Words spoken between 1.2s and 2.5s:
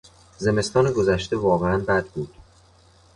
واقعا بد بود.